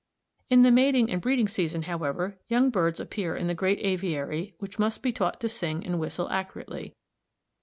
In 0.49 0.63
the 0.63 0.71
mating 0.71 1.11
and 1.11 1.21
breeding 1.21 1.47
season, 1.47 1.83
however, 1.83 2.39
young 2.47 2.71
birds 2.71 2.99
appear 2.99 3.35
in 3.35 3.45
the 3.45 3.53
great 3.53 3.77
aviary 3.83 4.55
which 4.57 4.79
must 4.79 5.03
be 5.03 5.11
taught 5.13 5.39
to 5.41 5.47
sing 5.47 5.85
and 5.85 5.99
whistle 5.99 6.27
accurately. 6.31 6.95